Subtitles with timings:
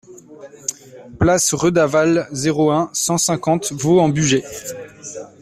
[1.19, 4.43] Place Redavalle, zéro un, cent cinquante Vaux-en-Bugey